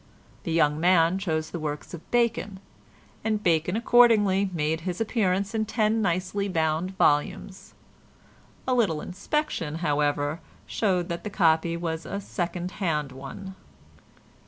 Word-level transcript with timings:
The 0.45 0.51
young 0.51 0.79
man 0.79 1.19
chose 1.19 1.51
the 1.51 1.59
works 1.59 1.93
of 1.93 2.09
Bacon, 2.09 2.59
and 3.23 3.43
Bacon 3.43 3.75
accordingly 3.75 4.49
made 4.51 4.81
his 4.81 4.99
appearance 4.99 5.53
in 5.53 5.65
ten 5.65 6.01
nicely 6.01 6.47
bound 6.49 6.97
volumes. 6.97 7.75
A 8.67 8.73
little 8.73 8.99
inspection, 8.99 9.75
however, 9.75 10.39
showed 10.65 11.07
that 11.09 11.23
the 11.23 11.29
copy 11.29 11.77
was 11.77 12.07
a 12.07 12.19
second 12.19 12.71
hand 12.81 13.11
one. 13.11 13.53